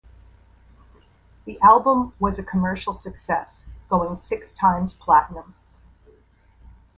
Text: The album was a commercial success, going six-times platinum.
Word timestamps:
The 1.45 1.59
album 1.61 2.13
was 2.17 2.39
a 2.39 2.43
commercial 2.43 2.91
success, 2.91 3.65
going 3.87 4.17
six-times 4.17 4.93
platinum. 4.93 5.53